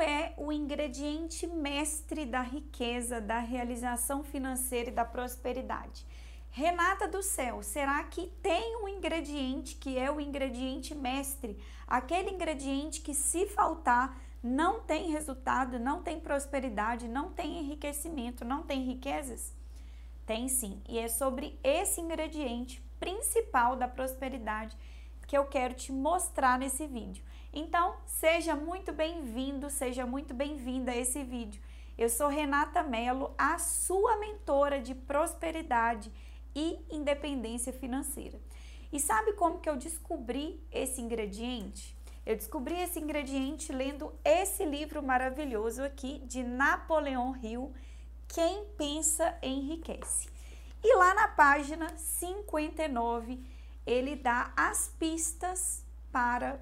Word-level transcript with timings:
qual 0.00 0.08
é 0.08 0.32
o 0.38 0.50
ingrediente 0.50 1.46
mestre 1.46 2.24
da 2.24 2.40
riqueza, 2.40 3.20
da 3.20 3.38
realização 3.38 4.24
financeira 4.24 4.88
e 4.88 4.94
da 4.94 5.04
prosperidade? 5.04 6.06
Renata 6.48 7.06
do 7.06 7.22
céu, 7.22 7.62
será 7.62 8.02
que 8.04 8.28
tem 8.42 8.82
um 8.82 8.88
ingrediente 8.88 9.74
que 9.74 9.98
é 9.98 10.10
o 10.10 10.18
ingrediente 10.18 10.94
mestre? 10.94 11.58
Aquele 11.86 12.30
ingrediente 12.30 13.02
que, 13.02 13.12
se 13.12 13.44
faltar, 13.44 14.18
não 14.42 14.80
tem 14.80 15.10
resultado, 15.10 15.78
não 15.78 16.02
tem 16.02 16.18
prosperidade, 16.18 17.06
não 17.06 17.30
tem 17.30 17.58
enriquecimento, 17.58 18.42
não 18.42 18.62
tem 18.62 18.82
riquezas? 18.82 19.54
Tem 20.24 20.48
sim, 20.48 20.80
e 20.88 20.98
é 20.98 21.08
sobre 21.08 21.60
esse 21.62 22.00
ingrediente 22.00 22.82
principal 22.98 23.76
da 23.76 23.86
prosperidade 23.86 24.74
que 25.26 25.36
eu 25.36 25.44
quero 25.44 25.74
te 25.74 25.92
mostrar 25.92 26.58
nesse 26.58 26.86
vídeo. 26.86 27.22
Então, 27.52 27.96
seja 28.06 28.54
muito 28.54 28.92
bem-vindo, 28.92 29.68
seja 29.70 30.06
muito 30.06 30.32
bem-vinda 30.32 30.92
a 30.92 30.96
esse 30.96 31.24
vídeo. 31.24 31.60
Eu 31.98 32.08
sou 32.08 32.28
Renata 32.28 32.84
Mello, 32.84 33.34
a 33.36 33.58
sua 33.58 34.18
mentora 34.18 34.80
de 34.80 34.94
prosperidade 34.94 36.12
e 36.54 36.78
independência 36.88 37.72
financeira. 37.72 38.40
E 38.92 39.00
sabe 39.00 39.32
como 39.32 39.58
que 39.58 39.68
eu 39.68 39.76
descobri 39.76 40.64
esse 40.70 41.00
ingrediente? 41.00 41.96
Eu 42.24 42.36
descobri 42.36 42.80
esse 42.80 43.00
ingrediente 43.00 43.72
lendo 43.72 44.14
esse 44.24 44.64
livro 44.64 45.02
maravilhoso 45.02 45.82
aqui 45.82 46.20
de 46.20 46.44
Napoleão 46.44 47.36
Hill, 47.36 47.72
Quem 48.28 48.64
Pensa 48.76 49.36
Enriquece. 49.42 50.28
E 50.84 50.96
lá 50.96 51.14
na 51.14 51.28
página 51.28 51.96
59, 51.96 53.44
ele 53.84 54.14
dá 54.14 54.52
as 54.56 54.94
pistas 54.98 55.84
para 56.12 56.60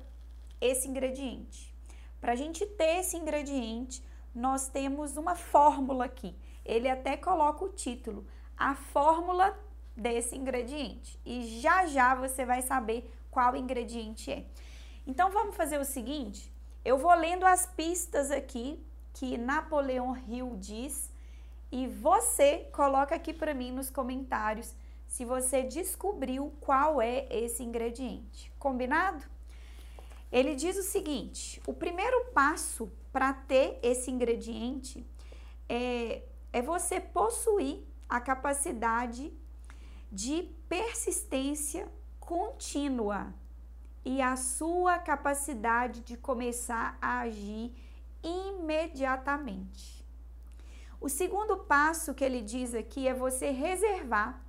esse 0.61 0.89
ingrediente. 0.89 1.75
Para 2.21 2.33
a 2.33 2.37
gente 2.37 2.67
ter 2.67 3.01
esse 3.01 3.17
ingrediente, 3.17 4.03
nós 4.35 4.69
temos 4.69 5.17
uma 5.17 5.35
fórmula 5.35 6.05
aqui. 6.05 6.35
Ele 6.65 6.89
até 6.89 7.17
coloca 7.17 7.65
o 7.65 7.71
título, 7.71 8.27
a 8.57 8.75
fórmula 8.75 9.59
desse 9.97 10.37
ingrediente. 10.37 11.19
E 11.25 11.61
já 11.61 11.87
já 11.87 12.15
você 12.15 12.45
vai 12.45 12.63
saber 12.63 13.11
qual 13.31 13.57
ingrediente 13.57 14.33
é. 14.33 14.45
Então 15.07 15.31
vamos 15.31 15.57
fazer 15.57 15.79
o 15.79 15.85
seguinte, 15.85 16.53
eu 16.85 16.99
vou 16.99 17.15
lendo 17.15 17.45
as 17.45 17.67
pistas 17.67 18.31
aqui 18.31 18.83
que 19.15 19.37
Napoleão 19.39 20.17
Hill 20.29 20.57
diz 20.57 21.11
e 21.73 21.87
você 21.87 22.69
coloca 22.73 23.15
aqui 23.15 23.33
para 23.33 23.55
mim 23.55 23.73
nos 23.73 23.91
comentários 23.91 24.75
se 25.07 25.25
você 25.25 25.63
descobriu 25.63 26.53
qual 26.61 27.01
é 27.01 27.27
esse 27.31 27.63
ingrediente. 27.63 28.53
Combinado? 28.59 29.25
Ele 30.31 30.55
diz 30.55 30.77
o 30.77 30.83
seguinte: 30.83 31.61
o 31.67 31.73
primeiro 31.73 32.27
passo 32.33 32.93
para 33.13 33.33
ter 33.33 33.79
esse 33.83 34.11
ingrediente 34.11 35.07
é, 35.69 36.23
é 36.53 36.63
você 36.63 37.01
possuir 37.01 37.85
a 38.09 38.21
capacidade 38.21 39.33
de 40.11 40.51
persistência 40.69 41.89
contínua 42.21 43.35
e 44.05 44.23
a 44.23 44.37
sua 44.37 44.99
capacidade 44.99 46.01
de 46.01 46.17
começar 46.17 46.97
a 47.01 47.21
agir 47.21 47.75
imediatamente. 48.23 50.07
O 51.01 51.09
segundo 51.09 51.59
passo 51.59 52.15
que 52.15 52.25
ele 52.25 52.43
diz 52.43 52.75
aqui 52.75 53.07
é 53.07 53.15
você 53.15 53.51
reservar 53.51 54.43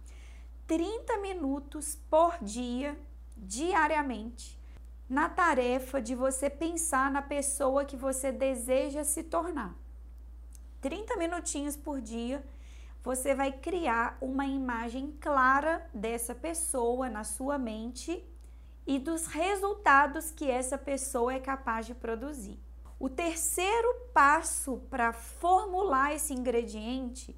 30 0.66 1.18
minutos 1.18 1.96
por 2.10 2.38
dia, 2.42 3.00
diariamente, 3.38 4.59
na 5.10 5.28
tarefa 5.28 6.00
de 6.00 6.14
você 6.14 6.50
pensar 6.50 7.10
na 7.10 7.22
pessoa 7.22 7.84
que 7.84 7.98
você 7.98 8.32
deseja 8.32 9.04
se 9.04 9.24
tornar. 9.24 9.76
30 10.82 11.18
minutinhos 11.18 11.76
por 11.76 12.00
dia 12.00 12.46
você 13.04 13.34
vai 13.34 13.52
criar 13.52 14.18
uma 14.22 14.46
imagem 14.46 15.16
clara 15.20 15.90
dessa 15.94 16.36
pessoa 16.36 17.10
na 17.10 17.24
sua 17.24 17.58
mente 17.58 18.24
e 18.86 19.00
dos 19.00 19.26
resultados 19.26 20.32
que 20.32 20.50
essa 20.50 20.78
pessoa 20.78 21.34
é 21.34 21.40
capaz 21.40 21.86
de 21.86 21.96
produzir. 21.96 22.60
O 23.00 23.10
terceiro 23.10 23.88
passo 24.14 24.82
para 24.90 25.14
formular 25.14 26.14
esse 26.14 26.34
ingrediente 26.34 27.36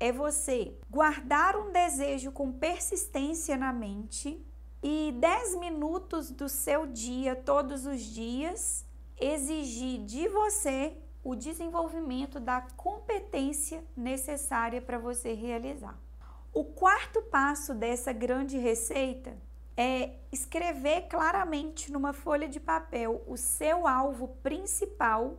é 0.00 0.10
você 0.10 0.76
guardar 0.90 1.56
um 1.56 1.70
desejo 1.70 2.32
com 2.32 2.52
persistência 2.52 3.56
na 3.56 3.72
mente 3.72 4.44
e 4.82 5.12
10 5.18 5.56
minutos 5.56 6.30
do 6.30 6.48
seu 6.48 6.86
dia, 6.86 7.34
todos 7.34 7.86
os 7.86 8.00
dias, 8.02 8.84
exigir 9.18 10.04
de 10.04 10.28
você 10.28 10.96
o 11.24 11.34
desenvolvimento 11.34 12.38
da 12.38 12.60
competência 12.76 13.84
necessária 13.96 14.80
para 14.80 14.98
você 14.98 15.32
realizar. 15.32 15.98
O 16.52 16.64
quarto 16.64 17.20
passo 17.22 17.74
dessa 17.74 18.12
grande 18.12 18.58
receita 18.58 19.36
é 19.76 20.14
escrever 20.32 21.02
claramente 21.08 21.92
numa 21.92 22.12
folha 22.12 22.48
de 22.48 22.60
papel 22.60 23.22
o 23.26 23.36
seu 23.36 23.86
alvo 23.86 24.28
principal 24.42 25.36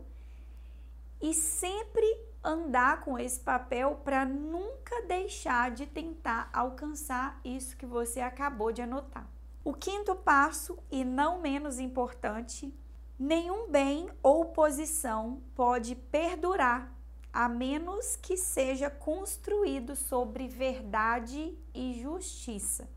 e 1.20 1.34
sempre 1.34 2.06
andar 2.48 3.00
com 3.00 3.18
esse 3.18 3.40
papel 3.40 4.00
para 4.02 4.24
nunca 4.24 5.02
deixar 5.06 5.70
de 5.70 5.86
tentar 5.86 6.48
alcançar 6.52 7.40
isso 7.44 7.76
que 7.76 7.86
você 7.86 8.20
acabou 8.20 8.72
de 8.72 8.82
anotar. 8.82 9.26
O 9.64 9.74
quinto 9.74 10.14
passo, 10.14 10.78
e 10.90 11.04
não 11.04 11.40
menos 11.40 11.78
importante, 11.78 12.74
Nenhum 13.18 13.68
bem 13.68 14.08
ou 14.22 14.44
posição 14.44 15.42
pode 15.56 15.96
perdurar 15.96 16.94
a 17.32 17.48
menos 17.48 18.14
que 18.14 18.36
seja 18.36 18.88
construído 18.88 19.96
sobre 19.96 20.46
verdade 20.46 21.58
e 21.74 22.00
justiça. 22.00 22.88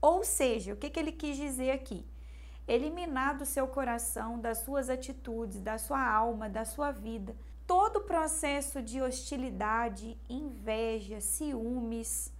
Ou 0.00 0.24
seja, 0.24 0.72
o 0.72 0.76
que, 0.76 0.88
que 0.88 0.98
ele 0.98 1.12
quis 1.12 1.36
dizer 1.36 1.72
aqui? 1.72 2.06
Eliminar 2.66 3.36
do 3.36 3.44
seu 3.44 3.68
coração, 3.68 4.38
das 4.38 4.58
suas 4.58 4.88
atitudes, 4.88 5.60
da 5.60 5.76
sua 5.76 6.02
alma, 6.02 6.48
da 6.48 6.64
sua 6.64 6.90
vida, 6.90 7.36
todo 7.70 7.98
o 7.98 8.02
processo 8.02 8.82
de 8.82 9.00
hostilidade, 9.00 10.18
inveja, 10.28 11.20
ciúmes, 11.20 12.32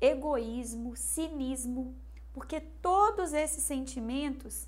egoísmo, 0.00 0.96
cinismo, 0.96 1.94
porque 2.32 2.58
todos 2.58 3.34
esses 3.34 3.64
sentimentos 3.64 4.66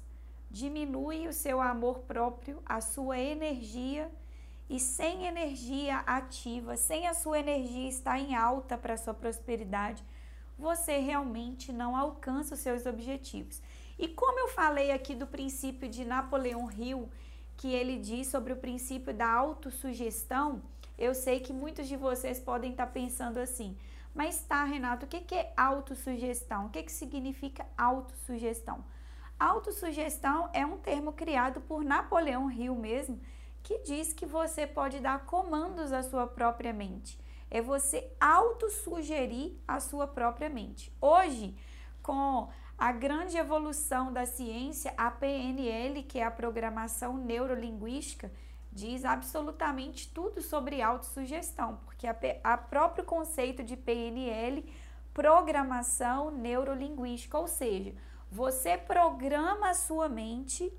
diminui 0.50 1.26
o 1.26 1.32
seu 1.32 1.58
amor 1.58 2.00
próprio, 2.00 2.62
a 2.66 2.82
sua 2.82 3.18
energia 3.18 4.12
e 4.68 4.78
sem 4.78 5.24
energia 5.24 6.00
ativa, 6.00 6.76
sem 6.76 7.06
a 7.08 7.14
sua 7.14 7.38
energia 7.38 7.88
estar 7.88 8.18
em 8.18 8.34
alta 8.34 8.76
para 8.76 8.92
a 8.92 8.98
sua 8.98 9.14
prosperidade, 9.14 10.04
você 10.58 10.98
realmente 10.98 11.72
não 11.72 11.96
alcança 11.96 12.52
os 12.52 12.60
seus 12.60 12.84
objetivos. 12.84 13.62
E 13.98 14.06
como 14.06 14.38
eu 14.38 14.48
falei 14.48 14.90
aqui 14.90 15.14
do 15.14 15.26
princípio 15.26 15.88
de 15.88 16.04
Napoleão 16.04 16.70
Hill, 16.70 17.08
que 17.56 17.72
ele 17.72 17.98
diz 17.98 18.26
sobre 18.28 18.52
o 18.52 18.56
princípio 18.56 19.12
da 19.14 19.30
autossugestão, 19.30 20.62
eu 20.98 21.14
sei 21.14 21.40
que 21.40 21.52
muitos 21.52 21.88
de 21.88 21.96
vocês 21.96 22.38
podem 22.38 22.70
estar 22.70 22.86
pensando 22.86 23.38
assim, 23.38 23.76
mas 24.14 24.44
tá, 24.44 24.62
Renato, 24.64 25.06
o 25.06 25.08
que 25.08 25.34
é 25.34 25.52
autossugestão? 25.56 26.66
O 26.66 26.70
que, 26.70 26.82
que 26.84 26.92
significa 26.92 27.66
autossugestão? 27.76 28.84
Autossugestão 29.38 30.48
é 30.52 30.64
um 30.64 30.78
termo 30.78 31.12
criado 31.12 31.60
por 31.60 31.84
Napoleão 31.84 32.50
Hill 32.50 32.76
mesmo, 32.76 33.20
que 33.62 33.78
diz 33.78 34.12
que 34.12 34.24
você 34.24 34.66
pode 34.66 35.00
dar 35.00 35.26
comandos 35.26 35.92
à 35.92 36.02
sua 36.02 36.26
própria 36.26 36.72
mente. 36.72 37.18
É 37.50 37.60
você 37.60 38.12
autossugerir 38.20 39.54
a 39.66 39.80
sua 39.80 40.06
própria 40.06 40.48
mente. 40.48 40.92
Hoje, 41.00 41.56
com 42.04 42.48
a 42.76 42.92
grande 42.92 43.36
evolução 43.38 44.12
da 44.12 44.26
ciência, 44.26 44.92
a 44.96 45.10
PNL, 45.10 46.02
que 46.02 46.18
é 46.18 46.24
a 46.24 46.30
programação 46.30 47.16
neurolinguística, 47.16 48.30
diz 48.70 49.06
absolutamente 49.06 50.12
tudo 50.12 50.42
sobre 50.42 50.82
autossugestão, 50.82 51.78
porque 51.86 52.06
a, 52.06 52.14
a 52.44 52.58
próprio 52.58 53.04
conceito 53.04 53.64
de 53.64 53.74
PNL, 53.74 54.70
programação 55.14 56.30
neurolinguística, 56.30 57.38
ou 57.38 57.48
seja, 57.48 57.94
você 58.30 58.76
programa 58.76 59.70
a 59.70 59.74
sua 59.74 60.08
mente 60.08 60.70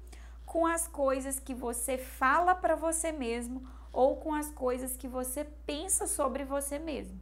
com 0.46 0.68
as 0.68 0.88
coisas 0.88 1.40
que 1.40 1.56
você 1.56 1.98
fala 1.98 2.54
para 2.54 2.76
você 2.76 3.12
mesmo 3.12 3.68
ou 3.92 4.18
com 4.18 4.34
as 4.34 4.52
coisas 4.52 4.96
que 4.96 5.08
você 5.08 5.44
pensa 5.66 6.06
sobre 6.06 6.44
você 6.44 6.78
mesmo. 6.78 7.20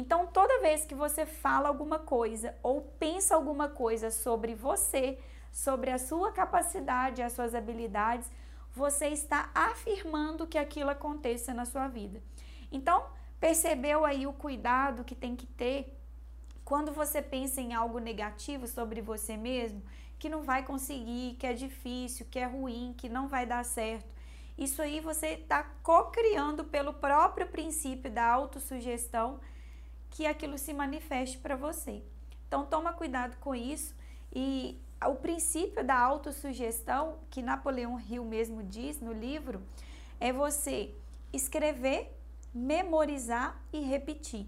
Então, 0.00 0.26
toda 0.26 0.62
vez 0.62 0.86
que 0.86 0.94
você 0.94 1.26
fala 1.26 1.68
alguma 1.68 1.98
coisa 1.98 2.54
ou 2.62 2.80
pensa 2.98 3.34
alguma 3.34 3.68
coisa 3.68 4.10
sobre 4.10 4.54
você, 4.54 5.18
sobre 5.52 5.90
a 5.90 5.98
sua 5.98 6.32
capacidade, 6.32 7.20
as 7.20 7.34
suas 7.34 7.54
habilidades, 7.54 8.26
você 8.74 9.08
está 9.08 9.50
afirmando 9.54 10.46
que 10.46 10.56
aquilo 10.56 10.88
aconteça 10.88 11.52
na 11.52 11.66
sua 11.66 11.86
vida. 11.86 12.22
Então, 12.72 13.04
percebeu 13.38 14.06
aí 14.06 14.26
o 14.26 14.32
cuidado 14.32 15.04
que 15.04 15.14
tem 15.14 15.36
que 15.36 15.46
ter 15.46 15.94
quando 16.64 16.92
você 16.92 17.20
pensa 17.20 17.60
em 17.60 17.74
algo 17.74 17.98
negativo 17.98 18.66
sobre 18.66 19.02
você 19.02 19.36
mesmo, 19.36 19.82
que 20.18 20.30
não 20.30 20.42
vai 20.42 20.62
conseguir, 20.62 21.36
que 21.38 21.46
é 21.46 21.52
difícil, 21.52 22.24
que 22.30 22.38
é 22.38 22.46
ruim, 22.46 22.94
que 22.96 23.06
não 23.06 23.28
vai 23.28 23.44
dar 23.44 23.66
certo, 23.66 24.08
isso 24.56 24.80
aí 24.80 24.98
você 25.00 25.28
está 25.28 25.62
co-criando 25.82 26.64
pelo 26.64 26.94
próprio 26.94 27.48
princípio 27.48 28.10
da 28.10 28.24
autossugestão 28.24 29.38
que 30.10 30.26
aquilo 30.26 30.58
se 30.58 30.72
manifeste 30.72 31.38
para 31.38 31.56
você. 31.56 32.02
Então 32.46 32.66
toma 32.66 32.92
cuidado 32.92 33.36
com 33.38 33.54
isso 33.54 33.94
e 34.34 34.80
o 35.06 35.14
princípio 35.14 35.82
da 35.84 35.98
autossugestão, 35.98 37.18
que 37.30 37.40
Napoleão 37.40 37.98
Hill 37.98 38.24
mesmo 38.24 38.62
diz 38.62 39.00
no 39.00 39.12
livro, 39.12 39.62
é 40.18 40.32
você 40.32 40.94
escrever, 41.32 42.14
memorizar 42.52 43.58
e 43.72 43.80
repetir. 43.80 44.46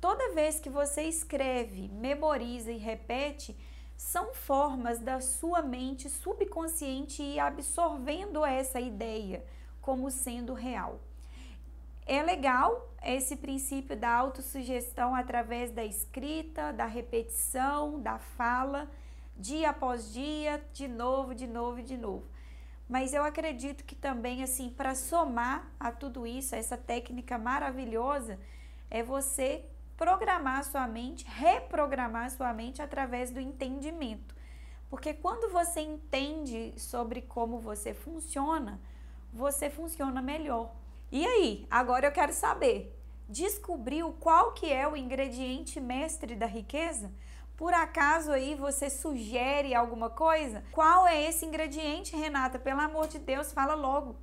Toda 0.00 0.32
vez 0.32 0.58
que 0.58 0.70
você 0.70 1.02
escreve, 1.02 1.88
memoriza 1.88 2.72
e 2.72 2.78
repete, 2.78 3.54
são 3.96 4.32
formas 4.32 4.98
da 4.98 5.20
sua 5.20 5.60
mente 5.60 6.08
subconsciente 6.08 7.22
ir 7.22 7.38
absorvendo 7.38 8.42
essa 8.46 8.80
ideia 8.80 9.44
como 9.82 10.10
sendo 10.10 10.54
real. 10.54 10.98
É 12.12 12.24
legal 12.24 12.92
esse 13.04 13.36
princípio 13.36 13.96
da 13.96 14.10
autossugestão 14.12 15.14
através 15.14 15.70
da 15.70 15.84
escrita, 15.84 16.72
da 16.72 16.84
repetição, 16.84 18.00
da 18.00 18.18
fala, 18.18 18.90
dia 19.36 19.70
após 19.70 20.12
dia, 20.12 20.60
de 20.72 20.88
novo, 20.88 21.36
de 21.36 21.46
novo, 21.46 21.80
de 21.80 21.96
novo. 21.96 22.24
Mas 22.88 23.14
eu 23.14 23.22
acredito 23.22 23.84
que 23.84 23.94
também 23.94 24.42
assim, 24.42 24.70
para 24.70 24.96
somar 24.96 25.70
a 25.78 25.92
tudo 25.92 26.26
isso, 26.26 26.56
essa 26.56 26.76
técnica 26.76 27.38
maravilhosa, 27.38 28.40
é 28.90 29.04
você 29.04 29.64
programar 29.96 30.64
sua 30.64 30.88
mente, 30.88 31.24
reprogramar 31.28 32.28
sua 32.32 32.52
mente 32.52 32.82
através 32.82 33.30
do 33.30 33.38
entendimento. 33.38 34.34
Porque 34.88 35.14
quando 35.14 35.52
você 35.52 35.78
entende 35.78 36.74
sobre 36.76 37.22
como 37.22 37.60
você 37.60 37.94
funciona, 37.94 38.80
você 39.32 39.70
funciona 39.70 40.20
melhor. 40.20 40.79
E 41.12 41.26
aí, 41.26 41.66
agora 41.68 42.06
eu 42.06 42.12
quero 42.12 42.32
saber, 42.32 42.96
descobriu 43.28 44.12
qual 44.20 44.52
que 44.52 44.72
é 44.72 44.86
o 44.86 44.96
ingrediente 44.96 45.80
mestre 45.80 46.36
da 46.36 46.46
riqueza? 46.46 47.12
Por 47.56 47.74
acaso 47.74 48.30
aí 48.30 48.54
você 48.54 48.88
sugere 48.88 49.74
alguma 49.74 50.08
coisa? 50.08 50.62
Qual 50.70 51.06
é 51.08 51.28
esse 51.28 51.44
ingrediente, 51.44 52.16
Renata? 52.16 52.58
Pelo 52.58 52.80
amor 52.80 53.08
de 53.08 53.18
Deus, 53.18 53.52
fala 53.52 53.74
logo. 53.74 54.16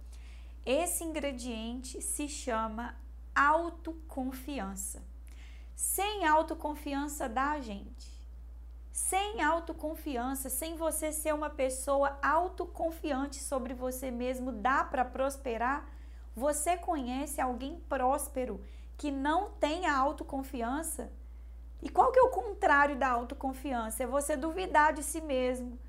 Esse 0.66 1.04
ingrediente 1.04 2.02
se 2.02 2.28
chama 2.28 2.96
autoconfiança. 3.36 5.04
Sem 5.76 6.26
autoconfiança 6.26 7.28
da 7.28 7.60
gente. 7.60 8.18
Sem 8.94 9.44
autoconfiança, 9.44 10.50
sem 10.50 10.76
você 10.76 11.12
ser 11.12 11.34
uma 11.34 11.50
pessoa 11.50 12.18
autoconfiante 12.24 13.36
sobre 13.36 13.74
você 13.74 14.10
mesmo, 14.10 14.52
dá 14.52 14.84
para 14.84 15.06
prosperar? 15.06 15.97
Você 16.38 16.78
conhece 16.78 17.42
alguém 17.42 17.80
próspero 17.90 18.64
que 18.96 19.10
não 19.10 19.50
tem 19.54 19.88
a 19.88 19.98
autoconfiança? 19.98 21.12
E 21.82 21.90
qual 21.90 22.12
que 22.12 22.20
é 22.20 22.22
o 22.22 22.30
contrário 22.30 22.96
da 22.96 23.10
autoconfiança? 23.10 24.04
É 24.04 24.06
você 24.06 24.38
duvidar 24.38 24.94
de 24.94 25.02
si 25.02 25.20
mesmo. 25.20 25.80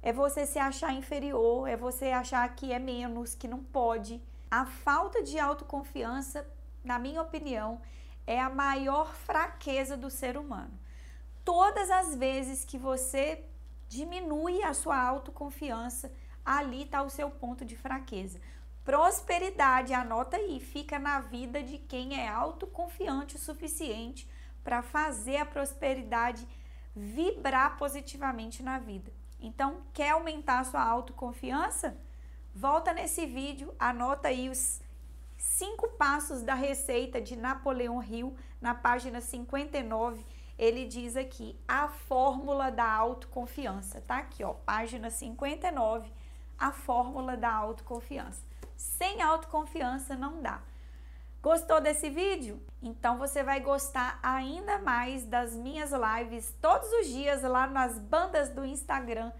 É 0.00 0.10
você 0.10 0.46
se 0.46 0.58
achar 0.58 0.94
inferior, 0.94 1.68
é 1.68 1.76
você 1.76 2.06
achar 2.06 2.48
que 2.56 2.72
é 2.72 2.78
menos, 2.78 3.34
que 3.34 3.46
não 3.46 3.62
pode. 3.62 4.22
A 4.50 4.64
falta 4.64 5.22
de 5.22 5.38
autoconfiança, 5.38 6.46
na 6.82 6.98
minha 6.98 7.20
opinião, 7.20 7.78
é 8.26 8.40
a 8.40 8.48
maior 8.48 9.14
fraqueza 9.14 9.98
do 9.98 10.08
ser 10.08 10.38
humano. 10.38 10.72
Todas 11.44 11.90
as 11.90 12.14
vezes 12.16 12.64
que 12.64 12.78
você 12.78 13.44
diminui 13.86 14.62
a 14.62 14.72
sua 14.72 14.98
autoconfiança, 14.98 16.10
ali 16.42 16.84
está 16.84 17.02
o 17.02 17.10
seu 17.10 17.30
ponto 17.30 17.66
de 17.66 17.76
fraqueza. 17.76 18.40
Prosperidade, 18.84 19.94
anota 19.94 20.36
aí, 20.36 20.60
fica 20.60 20.98
na 20.98 21.18
vida 21.20 21.62
de 21.62 21.78
quem 21.78 22.20
é 22.20 22.28
autoconfiante 22.28 23.36
o 23.36 23.38
suficiente 23.38 24.28
para 24.62 24.82
fazer 24.82 25.38
a 25.38 25.46
prosperidade 25.46 26.46
vibrar 26.94 27.78
positivamente 27.78 28.62
na 28.62 28.78
vida. 28.78 29.10
Então, 29.40 29.82
quer 29.92 30.10
aumentar 30.10 30.60
a 30.60 30.64
sua 30.64 30.82
autoconfiança? 30.82 31.96
Volta 32.54 32.92
nesse 32.92 33.24
vídeo, 33.26 33.74
anota 33.78 34.28
aí 34.28 34.48
os 34.48 34.80
cinco 35.36 35.88
passos 35.96 36.42
da 36.42 36.54
receita 36.54 37.20
de 37.20 37.36
Napoleão 37.36 38.02
Hill, 38.02 38.36
na 38.60 38.74
página 38.74 39.20
59, 39.20 40.24
ele 40.58 40.86
diz 40.86 41.16
aqui 41.16 41.58
a 41.66 41.88
fórmula 41.88 42.70
da 42.70 42.90
autoconfiança. 42.90 44.00
Tá 44.02 44.18
aqui, 44.18 44.44
ó, 44.44 44.52
página 44.52 45.10
59, 45.10 46.10
a 46.58 46.70
fórmula 46.70 47.36
da 47.36 47.52
autoconfiança. 47.52 48.42
Sem 48.76 49.22
autoconfiança 49.22 50.14
não 50.16 50.40
dá. 50.42 50.60
Gostou 51.42 51.80
desse 51.80 52.08
vídeo? 52.08 52.60
Então 52.82 53.18
você 53.18 53.42
vai 53.42 53.60
gostar 53.60 54.18
ainda 54.22 54.78
mais 54.78 55.26
das 55.26 55.54
minhas 55.54 55.90
lives 55.92 56.54
todos 56.60 56.90
os 56.92 57.08
dias 57.08 57.42
lá 57.42 57.66
nas 57.66 57.98
bandas 57.98 58.48
do 58.48 58.64
Instagram. 58.64 59.30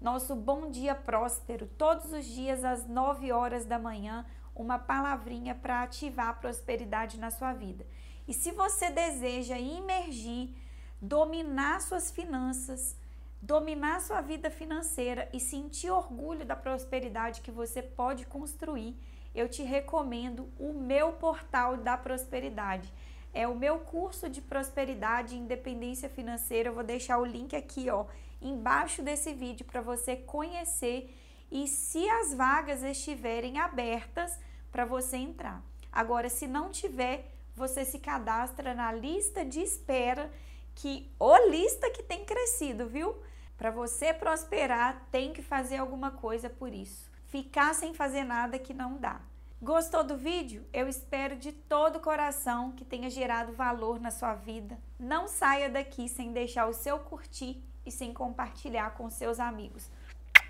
Nosso 0.00 0.36
Bom 0.36 0.70
Dia 0.70 0.94
Próspero, 0.94 1.66
todos 1.78 2.12
os 2.12 2.24
dias 2.24 2.62
às 2.64 2.86
9 2.86 3.32
horas 3.32 3.64
da 3.64 3.78
manhã 3.78 4.26
uma 4.54 4.78
palavrinha 4.78 5.54
para 5.54 5.82
ativar 5.82 6.28
a 6.28 6.34
prosperidade 6.34 7.18
na 7.18 7.30
sua 7.30 7.52
vida. 7.52 7.86
E 8.26 8.34
se 8.34 8.52
você 8.52 8.90
deseja 8.90 9.56
imergir, 9.56 10.54
dominar 11.00 11.80
suas 11.80 12.10
finanças, 12.10 12.96
dominar 13.40 14.00
sua 14.00 14.20
vida 14.20 14.50
financeira 14.50 15.28
e 15.32 15.40
sentir 15.40 15.90
orgulho 15.90 16.44
da 16.44 16.56
prosperidade 16.56 17.40
que 17.40 17.50
você 17.50 17.82
pode 17.82 18.26
construir, 18.26 18.96
eu 19.34 19.48
te 19.48 19.62
recomendo 19.62 20.48
o 20.58 20.72
meu 20.72 21.12
portal 21.12 21.76
da 21.76 21.96
prosperidade. 21.96 22.92
É 23.32 23.46
o 23.46 23.54
meu 23.54 23.78
curso 23.78 24.28
de 24.28 24.40
prosperidade 24.40 25.34
e 25.34 25.38
independência 25.38 26.08
financeira. 26.08 26.70
Eu 26.70 26.74
vou 26.74 26.84
deixar 26.84 27.18
o 27.18 27.24
link 27.24 27.54
aqui, 27.54 27.88
ó, 27.90 28.06
embaixo 28.40 29.02
desse 29.02 29.32
vídeo 29.32 29.66
para 29.66 29.80
você 29.80 30.16
conhecer 30.16 31.14
e 31.50 31.66
se 31.66 32.08
as 32.08 32.34
vagas 32.34 32.82
estiverem 32.82 33.58
abertas, 33.58 34.38
para 34.70 34.84
você 34.84 35.16
entrar. 35.16 35.62
Agora, 35.90 36.28
se 36.28 36.46
não 36.46 36.70
tiver, 36.70 37.32
você 37.56 37.84
se 37.84 37.98
cadastra 37.98 38.74
na 38.74 38.92
lista 38.92 39.44
de 39.44 39.60
espera, 39.60 40.30
que 40.78 41.10
o 41.18 41.36
lista 41.48 41.90
que 41.90 42.04
tem 42.04 42.24
crescido, 42.24 42.86
viu? 42.86 43.20
Para 43.56 43.72
você 43.72 44.14
prosperar, 44.14 45.08
tem 45.10 45.32
que 45.32 45.42
fazer 45.42 45.78
alguma 45.78 46.12
coisa 46.12 46.48
por 46.48 46.72
isso. 46.72 47.10
Ficar 47.26 47.74
sem 47.74 47.92
fazer 47.92 48.22
nada 48.22 48.60
que 48.60 48.72
não 48.72 48.96
dá. 48.96 49.20
Gostou 49.60 50.04
do 50.04 50.16
vídeo? 50.16 50.64
Eu 50.72 50.88
espero 50.88 51.34
de 51.34 51.50
todo 51.50 51.96
o 51.96 52.00
coração 52.00 52.70
que 52.70 52.84
tenha 52.84 53.10
gerado 53.10 53.52
valor 53.52 53.98
na 53.98 54.12
sua 54.12 54.36
vida. 54.36 54.78
Não 55.00 55.26
saia 55.26 55.68
daqui 55.68 56.08
sem 56.08 56.32
deixar 56.32 56.68
o 56.68 56.72
seu 56.72 57.00
curtir 57.00 57.60
e 57.84 57.90
sem 57.90 58.14
compartilhar 58.14 58.90
com 58.94 59.10
seus 59.10 59.40
amigos. 59.40 59.90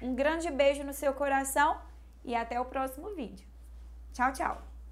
Um 0.02 0.14
grande 0.14 0.50
beijo 0.50 0.84
no 0.84 0.92
seu 0.92 1.14
coração 1.14 1.80
e 2.22 2.34
até 2.34 2.60
o 2.60 2.66
próximo 2.66 3.14
vídeo. 3.14 3.48
Tchau, 4.12 4.30
tchau! 4.34 4.77